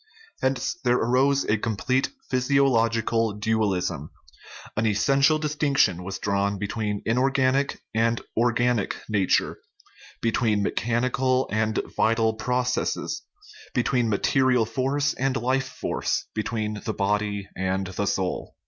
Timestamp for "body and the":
16.95-18.07